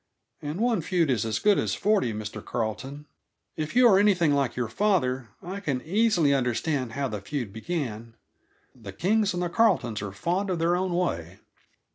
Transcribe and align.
And 0.41 0.59
one 0.59 0.81
feud 0.81 1.11
is 1.11 1.25
as 1.25 1.37
good 1.37 1.59
as 1.59 1.75
forty, 1.75 2.11
Mr. 2.11 2.43
Carleton. 2.43 3.05
If 3.55 3.75
you 3.75 3.87
are 3.87 3.99
anything 3.99 4.33
like 4.33 4.55
your 4.55 4.67
father, 4.67 5.29
I 5.43 5.59
can 5.59 5.79
easily 5.83 6.33
understand 6.33 6.93
how 6.93 7.07
the 7.07 7.21
feud 7.21 7.53
began. 7.53 8.15
The 8.73 8.93
Kings 8.93 9.35
and 9.35 9.43
the 9.43 9.47
Carletons 9.49 10.01
are 10.01 10.11
fond 10.11 10.49
of 10.49 10.57
their 10.57 10.75
own 10.75 10.93
way." 10.93 11.37